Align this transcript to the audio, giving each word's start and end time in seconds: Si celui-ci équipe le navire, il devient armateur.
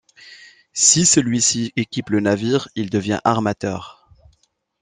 Si 0.73 1.05
celui-ci 1.05 1.73
équipe 1.75 2.09
le 2.09 2.21
navire, 2.21 2.67
il 2.73 2.89
devient 2.89 3.19
armateur. 3.23 4.09